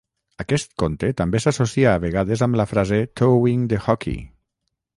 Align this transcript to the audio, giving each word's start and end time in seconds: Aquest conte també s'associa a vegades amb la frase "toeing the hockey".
Aquest 0.43 0.71
conte 0.83 1.09
també 1.19 1.41
s'associa 1.45 1.93
a 1.97 2.01
vegades 2.05 2.43
amb 2.47 2.59
la 2.63 2.67
frase 2.73 3.01
"toeing 3.21 3.69
the 3.75 3.83
hockey". 3.85 4.19